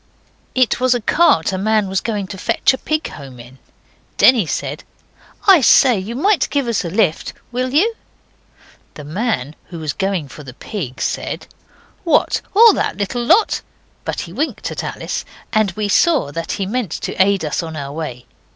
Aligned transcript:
It 0.55 0.79
was 0.79 0.95
a 0.95 0.99
cart 0.99 1.53
a 1.53 1.59
man 1.59 1.87
was 1.87 2.01
going 2.01 2.25
to 2.29 2.37
fetch 2.39 2.73
a 2.73 2.79
pig 2.79 3.09
home 3.09 3.39
in. 3.39 3.59
Denny 4.17 4.47
said 4.47 4.83
'I 5.45 5.61
say, 5.61 5.99
you 5.99 6.15
might 6.15 6.49
give 6.49 6.67
us 6.67 6.83
a 6.83 6.89
lift. 6.89 7.33
Will 7.51 7.71
you?' 7.71 7.93
The 8.95 9.03
man 9.03 9.55
who 9.65 9.77
was 9.77 9.93
going 9.93 10.27
for 10.27 10.41
the 10.41 10.55
pig 10.55 10.99
said 11.01 11.45
'What, 12.03 12.41
all 12.55 12.73
that 12.73 12.97
little 12.97 13.23
lot?' 13.23 13.61
but 14.03 14.21
he 14.21 14.33
winked 14.33 14.71
at 14.71 14.83
Alice, 14.83 15.23
and 15.53 15.69
we 15.73 15.87
saw 15.87 16.31
that 16.31 16.53
he 16.53 16.65
meant 16.65 16.89
to 16.93 17.13
aid 17.21 17.45
us 17.45 17.61
on 17.61 17.75
our 17.75 17.91
way. 17.91 18.25